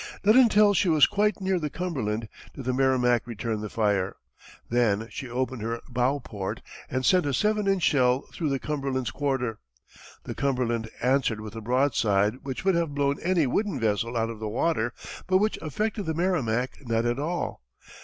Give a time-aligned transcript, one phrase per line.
[0.23, 4.15] Not until she was quite near the Cumberland did the Merrimac return the fire.
[4.67, 9.11] Then she opened her bow port and sent a seven inch shell through the Cumberland's
[9.11, 9.59] quarter.
[10.23, 14.39] The Cumberland answered with a broadside which would have blown any wooden vessel out of
[14.39, 14.91] the water,
[15.27, 17.61] but which affected the Merrimac not at all.